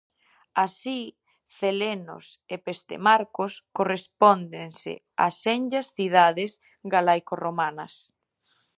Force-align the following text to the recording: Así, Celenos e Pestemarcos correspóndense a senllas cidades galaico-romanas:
Así, 0.65 0.99
Celenos 1.57 2.25
e 2.53 2.55
Pestemarcos 2.65 3.53
correspóndense 3.77 4.93
a 5.25 5.27
senllas 5.43 5.87
cidades 5.97 6.51
galaico-romanas: 6.93 7.93